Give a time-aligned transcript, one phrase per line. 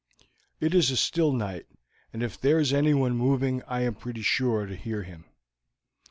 [0.59, 1.67] It is a still night,
[2.11, 5.25] and if there is anyone moving I am pretty sure to hear him."